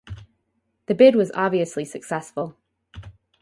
The 0.87 0.95
bid 0.95 1.13
was 1.15 1.29
obviously 1.35 1.85
successful. 1.85 2.57